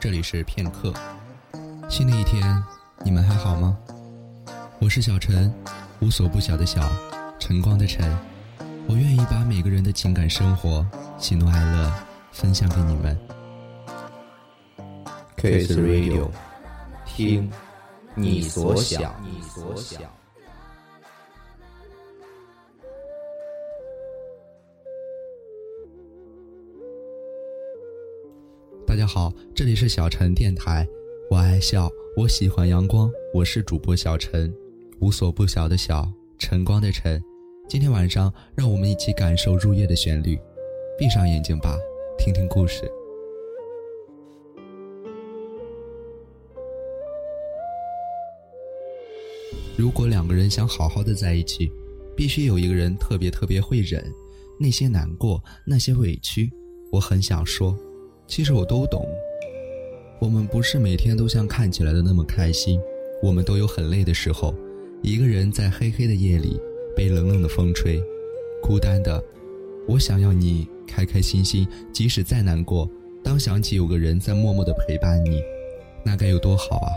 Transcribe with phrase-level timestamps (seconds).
[0.00, 0.94] 这里是片刻。
[1.90, 2.64] 新的一天，
[3.04, 3.76] 你们还好吗？
[4.78, 5.52] 我是小陈，
[6.00, 6.90] 无所不晓的小，
[7.38, 8.10] 晨光的晨。
[8.88, 10.86] 我愿意把每个人的情感生活、
[11.18, 11.92] 喜怒哀乐
[12.32, 13.14] 分享给你们。
[15.36, 16.30] Kiss Radio，
[17.04, 17.52] 听
[18.14, 19.14] 你所想。
[19.22, 20.00] 你所想。
[28.90, 30.84] 大家好，这里是小陈电台。
[31.30, 34.52] 我爱笑，我喜欢阳光，我是主播小陈，
[34.98, 37.22] 无所不晓的晓，晨光的晨。
[37.68, 40.36] 今天晚上，让我们一起感受入夜的旋律。
[40.98, 41.78] 闭上眼睛吧，
[42.18, 42.90] 听听故事。
[49.76, 51.70] 如果两个人想好好的在一起，
[52.16, 54.04] 必须有一个人特别特别会忍，
[54.58, 56.50] 那些难过，那些委屈，
[56.90, 57.78] 我很想说。
[58.30, 59.04] 其实我都懂，
[60.20, 62.80] 我们不是每天都像看起来的那么开心，
[63.20, 64.54] 我们都有很累的时候。
[65.02, 66.56] 一个人在黑黑的夜里，
[66.94, 68.00] 被冷冷的风吹，
[68.62, 69.20] 孤单的。
[69.88, 72.88] 我想要你开开心心，即使再难过，
[73.24, 75.42] 当想起有个人在默默的陪伴你，
[76.04, 76.92] 那该有多好啊！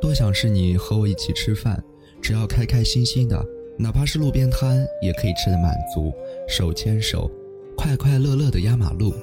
[0.00, 1.80] 多想是你和我一起吃饭，
[2.20, 3.46] 只要开开心心的，
[3.78, 6.12] 哪怕是路边摊也可以吃得满足，
[6.48, 7.30] 手牵手，
[7.76, 9.14] 快快乐乐的压马路。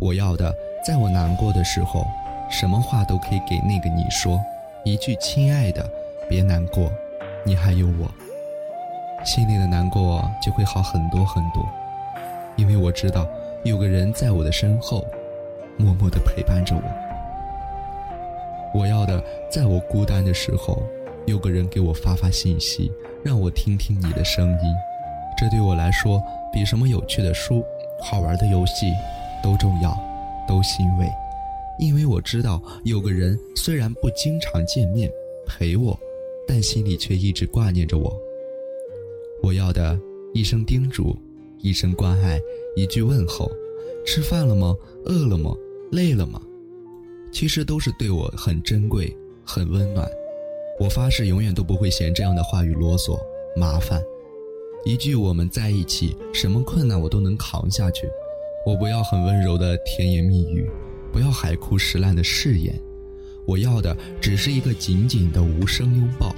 [0.00, 2.06] 我要的，在我难过的时候，
[2.50, 4.40] 什么话都可以给那个你说，
[4.84, 5.88] 一句“亲爱的，
[6.28, 6.92] 别难过，
[7.44, 8.10] 你还有我”，
[9.24, 11.66] 心里的难过就会好很多很多，
[12.56, 13.26] 因为我知道
[13.62, 15.06] 有个人在我的身后，
[15.78, 16.82] 默默的陪伴着我。
[18.78, 20.82] 我要的，在我孤单的时候，
[21.26, 22.92] 有个人给我发发信息，
[23.24, 24.74] 让我听听你的声音，
[25.38, 26.20] 这对我来说，
[26.52, 27.64] 比什么有趣的书、
[28.00, 28.92] 好玩的游戏。
[29.44, 29.94] 都重要，
[30.48, 31.06] 都欣慰，
[31.78, 35.12] 因为我知道有个人虽然不经常见面
[35.46, 35.94] 陪我，
[36.48, 38.18] 但心里却一直挂念着我。
[39.42, 40.00] 我要的
[40.32, 41.14] 一声叮嘱，
[41.60, 42.40] 一声关爱，
[42.74, 43.50] 一句问候，
[44.06, 44.74] 吃饭了吗？
[45.04, 45.54] 饿了吗？
[45.92, 46.40] 累了吗？
[47.30, 49.14] 其实都是对我很珍贵、
[49.44, 50.08] 很温暖。
[50.80, 53.20] 我发誓永远都不会嫌这样的话语啰嗦、
[53.54, 54.02] 麻烦。
[54.86, 58.08] 一句我们在一起，什么困难我都能扛下去。
[58.64, 60.66] 我不要很温柔的甜言蜜语，
[61.12, 62.74] 不要海枯石烂的誓言，
[63.46, 66.34] 我要的只是一个紧紧的无声拥抱，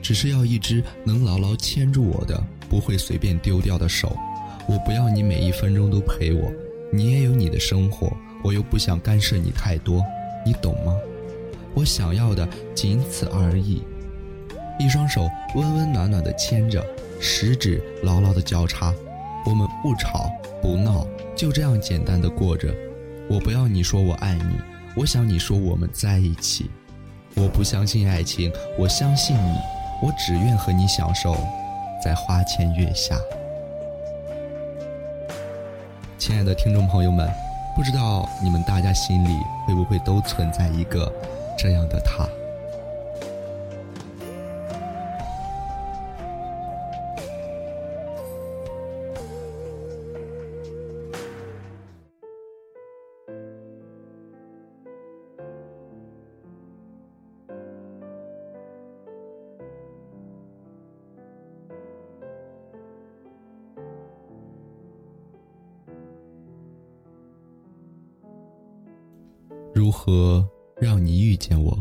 [0.00, 4.16] 只是要一只能牢牢牵住我的，不会随便丢掉的手。
[4.66, 6.50] 我不要你每一分钟都陪我，
[6.90, 8.10] 你也有你的生活，
[8.42, 10.02] 我又不想干涉你太多，
[10.46, 10.96] 你懂吗？
[11.74, 13.82] 我想要的仅此而已，
[14.80, 16.82] 一双手温温暖暖的牵着，
[17.20, 18.94] 食指牢牢的交叉，
[19.44, 20.30] 我们不吵
[20.62, 21.06] 不闹。
[21.38, 22.74] 就这样简单的过着，
[23.30, 24.58] 我不要你说我爱你，
[24.96, 26.68] 我想你说我们在一起。
[27.36, 29.56] 我不相信爱情，我相信你，
[30.02, 31.36] 我只愿和你享受
[32.02, 33.16] 在花前月下。
[36.18, 37.30] 亲爱的听众朋友们，
[37.76, 41.08] 不知道你们大家心里会不会都存在一个
[41.56, 42.28] 这样的他？
[69.88, 70.46] 如何
[70.78, 71.74] 让你遇见我，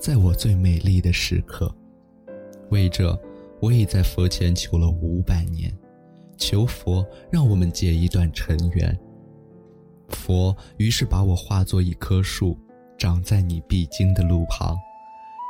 [0.00, 1.70] 在我最美丽的时刻？
[2.70, 3.14] 为这，
[3.60, 5.70] 我已在佛前求了五百年，
[6.38, 8.98] 求佛让我们结一段尘缘。
[10.08, 12.58] 佛于是把我化作一棵树，
[12.96, 14.74] 长在你必经的路旁，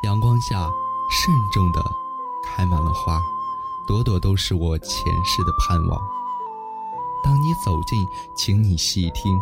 [0.05, 0.69] 阳光下
[1.13, 1.81] 慎重的
[2.45, 3.21] 开满了花，
[3.87, 4.91] 朵朵都是我前
[5.25, 6.01] 世的盼望。
[7.23, 8.05] 当你走近，
[8.37, 9.39] 请你细听，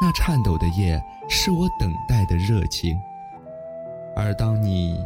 [0.00, 1.02] 那颤抖的叶。
[1.28, 2.96] 是我等待的热情，
[4.14, 4.96] 而当你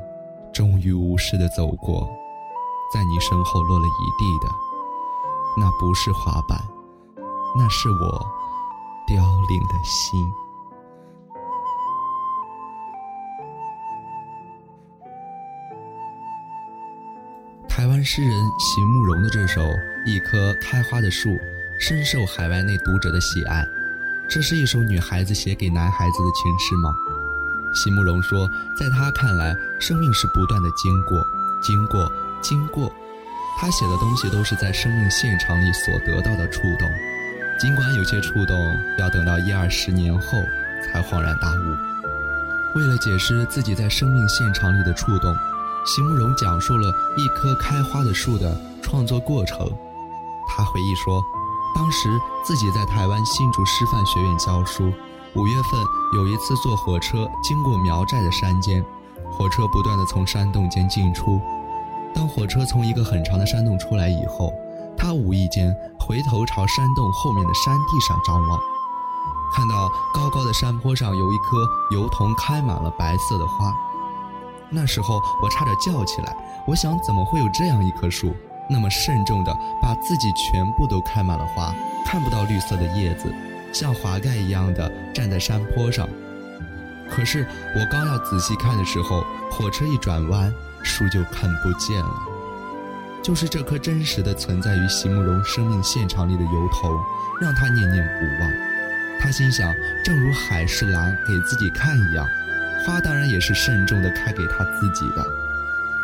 [0.53, 2.07] 终于无视的走过，
[2.93, 4.53] 在你身后落了一地的，
[5.57, 6.61] 那不是花瓣，
[7.57, 8.27] 那是我
[9.07, 10.31] 凋零的心。
[17.67, 19.63] 台湾诗人席慕容的这首
[20.07, 21.31] 《一棵开花的树》，
[21.81, 23.65] 深受海外内读者的喜爱。
[24.31, 26.95] 这是一首女孩子写给男孩子的情诗吗？
[27.75, 28.49] 席慕容说，
[28.79, 31.27] 在他看来，生命是不断的经过，
[31.61, 32.09] 经过，
[32.41, 32.93] 经过。
[33.59, 36.89] 他写的东西都是在生命现场里所得到的触动，
[37.59, 38.57] 尽管有些触动
[39.01, 40.39] 要等到一二十年后
[40.85, 45.35] 才恍然大悟，为了解释自己在生命现场里的触动，
[45.85, 49.59] 席慕容讲述了一棵开花的树的创作过程。
[50.49, 51.21] 他回忆说，
[51.75, 54.93] 当时自己在台湾新竹师范学院教书，
[55.35, 55.81] 五月份
[56.15, 58.85] 有一次坐火车经过苗寨的山间，
[59.31, 61.41] 火车不断的从山洞间进出。
[62.13, 64.53] 当火车从一个很长的山洞出来以后，
[64.97, 68.61] 他无意间回头朝山洞后面的山地上张望。
[69.55, 73.73] 看到高高的山坡上有一棵油桐开满了白色的花，
[74.71, 76.37] 那时候我差点叫起来。
[76.67, 78.35] 我想，怎么会有这样一棵树，
[78.71, 79.53] 那么慎重的
[79.83, 81.75] 把自己全部都开满了花，
[82.07, 83.35] 看不到绿色的叶子，
[83.73, 86.09] 像华盖一样的站在山坡上。
[87.11, 87.45] 可是
[87.77, 90.53] 我刚要仔细看的时候，火车一转弯，
[90.85, 92.15] 树就看不见了。
[93.23, 96.91] 就是这棵真实的存在于席慕容生命现场里的油桐，
[97.41, 98.51] 让他念念不忘。
[99.21, 99.75] 他心想，
[100.05, 102.25] 正如海是蓝给自己看一样，
[102.87, 105.40] 花当然也是慎重的开给他自己的。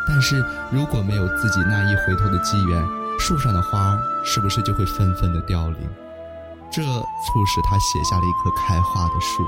[0.06, 2.86] 但是如果没有自己那一回头的机缘，
[3.18, 5.88] 树上的花是不是就会纷纷的凋零？
[6.70, 9.42] 这促使他写下了一棵开花的树。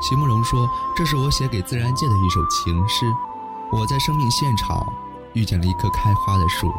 [0.00, 3.06] 席慕容说：“这是我写给自然界的一首情诗。
[3.72, 4.86] 我在生命现场
[5.34, 6.72] 遇见了一棵开花的树，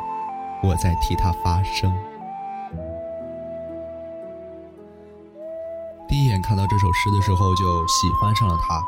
[0.63, 1.93] 我在替它发声。”
[6.09, 8.81] 第一眼看到这首诗的时候，就喜欢上了它。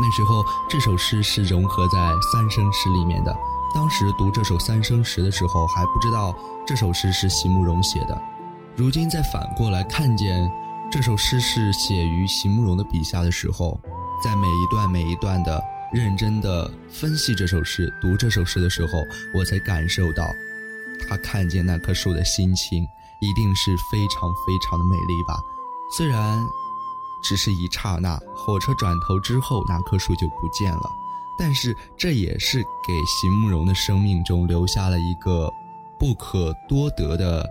[0.00, 3.36] 那时候这首诗是融合在三生石里面的。
[3.74, 6.34] 当时读这首三生石的时候，还不知道
[6.66, 8.20] 这首诗是席慕容写的。
[8.76, 10.50] 如今再反过来看见
[10.90, 13.78] 这首诗是写于席慕容的笔下的时候，
[14.22, 15.62] 在每一段每一段的
[15.92, 18.98] 认真的分析这首诗、读这首诗的时候，
[19.34, 20.24] 我才感受到，
[21.08, 22.86] 他看见那棵树的心情
[23.20, 25.38] 一定是非常非常的美丽吧。
[25.96, 26.38] 虽然
[27.22, 30.90] 只是一刹那，火车转头之后，那棵树就不见了，
[31.38, 35.50] 但是这也是给席慕容的生命中留下了一个
[35.98, 37.48] 不可多得的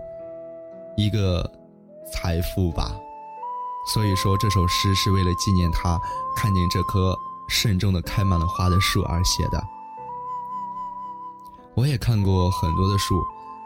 [0.96, 1.50] 一个
[2.12, 2.94] 财富吧。
[3.92, 5.98] 所以说，这首诗是为了纪念他
[6.36, 7.16] 看见这棵
[7.48, 9.62] 慎重的开满了花的树而写的。
[11.74, 13.22] 我也看过很多的树，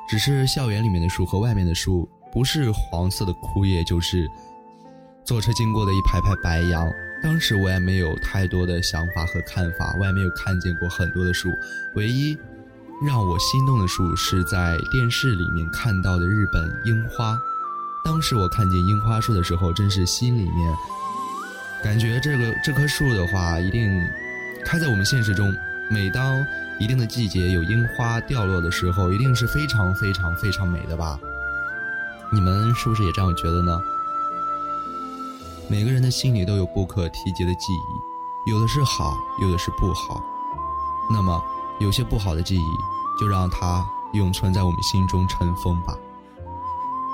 [0.08, 4.30] 只是校园里面的树和外面的树，不是黄色的枯叶，就是。
[5.24, 6.84] 坐车经过的一排排白杨，
[7.22, 11.56] 当时我也没有太多的想法和看法，我也没有看见过很多的树。
[11.94, 12.36] 唯一
[13.06, 17.38] 让我心动的树是在电视里面看到的日本樱花。
[18.04, 20.74] 当时我看见樱花树的时候，真是心里面
[21.82, 24.04] 感觉这个这棵树的话，一定
[24.64, 25.54] 开在我们现实中。
[25.90, 26.44] 每当
[26.80, 31.18] 一定的季节有樱花掉落的时候，一定是非常非常非常美的吧？
[32.32, 33.78] 你们是不是也这样觉得呢？
[35.68, 40.22] 每个人的心里都有不可提及的记忆，有的是好，有的是不好。
[41.10, 41.42] 那么，
[41.78, 42.76] 有些不好的记忆，
[43.18, 45.96] 就让它永存在我们心中尘封吧。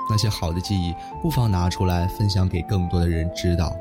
[0.09, 3.71] 那些好的记忆，不妨拿出来分享给更多的人知道。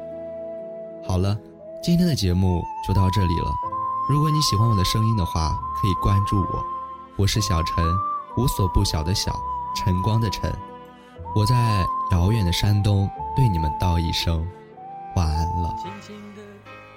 [1.07, 1.37] 好了，
[1.83, 3.51] 今天的节目就到这里了。
[4.09, 6.65] 如果你喜欢我的声音的话，可以关注我。
[7.17, 7.85] 我是小陈，
[8.37, 9.33] 无所不晓的晓，
[9.75, 10.55] 晨光的晨。
[11.35, 11.55] 我在
[12.11, 14.47] 遥远的山东，对你们道一声。
[15.15, 15.75] 晚安了。
[15.77, 16.43] 轻轻的，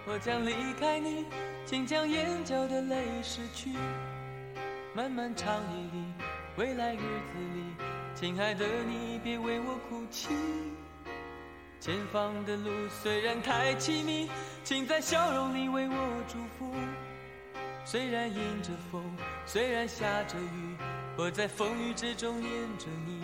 [0.07, 1.25] 我将离开你，
[1.65, 3.72] 请将眼角的泪拭去。
[4.94, 6.06] 漫漫长夜里，
[6.56, 7.63] 未来日子里，
[8.15, 10.29] 亲爱的你别为我哭泣。
[11.79, 14.29] 前方的路虽然太凄迷，
[14.63, 16.74] 请在笑容里为我祝福。
[17.84, 19.03] 虽然迎着风，
[19.46, 20.75] 虽然下着雨，
[21.17, 23.24] 我在风雨之中念着你。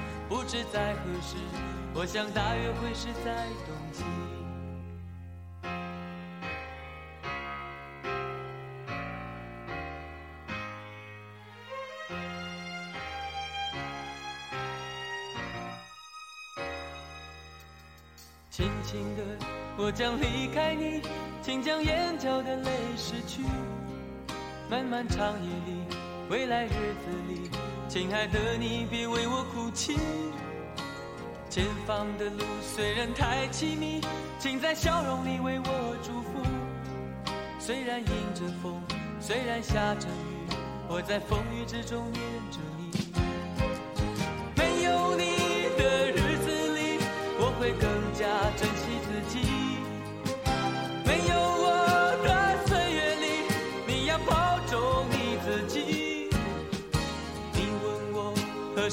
[0.31, 1.35] 不知在何时，
[1.93, 4.01] 我想大约会是在冬季。
[18.49, 19.23] 轻轻的，
[19.77, 21.01] 我将离开你，
[21.41, 23.41] 请将眼角的泪拭去。
[24.69, 25.97] 漫漫长夜里，
[26.29, 27.51] 未来日子里，
[27.91, 29.97] 亲爱的你别为我哭泣。
[31.49, 33.99] 前方的路虽然太凄迷，
[34.39, 36.41] 请在笑容里为我祝福。
[37.59, 38.81] 虽然迎着风，
[39.19, 40.55] 虽然下着雨，
[40.87, 43.00] 我在风雨之中念着你。